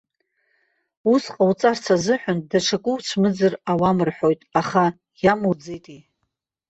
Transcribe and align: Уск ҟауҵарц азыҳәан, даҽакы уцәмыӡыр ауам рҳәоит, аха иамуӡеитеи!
Уск 1.11 1.31
ҟауҵарц 1.37 1.85
азыҳәан, 1.93 2.39
даҽакы 2.49 2.91
уцәмыӡыр 2.95 3.53
ауам 3.71 3.97
рҳәоит, 4.07 4.41
аха 4.59 4.83
иамуӡеитеи! 5.23 6.01